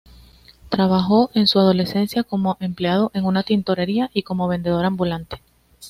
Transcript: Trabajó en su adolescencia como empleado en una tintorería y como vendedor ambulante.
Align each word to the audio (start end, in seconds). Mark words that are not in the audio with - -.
Trabajó 0.69 1.29
en 1.35 1.45
su 1.45 1.59
adolescencia 1.59 2.23
como 2.23 2.57
empleado 2.59 3.11
en 3.13 3.23
una 3.23 3.43
tintorería 3.43 4.09
y 4.15 4.23
como 4.23 4.47
vendedor 4.47 4.83
ambulante. 4.83 5.39